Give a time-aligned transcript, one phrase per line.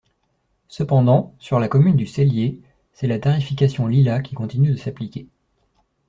[0.67, 2.59] Cependant, sur la commune du Cellier
[2.91, 5.27] c'est la tarification Lila qui continue de s'appliquer.